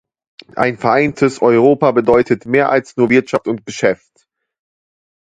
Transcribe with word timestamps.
Ein 0.55 0.79
vereintes 0.79 1.43
Europa 1.43 1.91
bedeutet 1.91 2.47
mehr 2.47 2.71
als 2.71 2.97
nur 2.97 3.11
Wirtschaft 3.11 3.47
und 3.47 3.67
Geschäft. 3.67 4.25